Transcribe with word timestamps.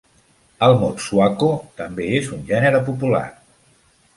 El 0.67 0.73
motswako 0.83 1.49
també 1.81 2.07
és 2.23 2.33
un 2.39 2.43
gènere 2.53 2.83
popular. 2.89 3.25